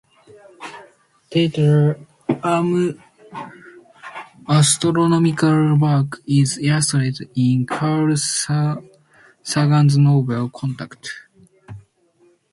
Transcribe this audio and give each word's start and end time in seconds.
Tarter's 1.29 1.97
astronomical 4.49 5.77
work 5.77 6.21
is 6.25 6.57
illustrated 6.57 7.29
in 7.35 7.67
Carl 7.67 8.17
Sagan's 8.17 9.99
novel 9.99 10.49
"Contact". 10.49 11.07